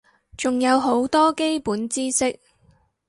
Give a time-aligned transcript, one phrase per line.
[0.35, 2.39] 仲有好多基本知識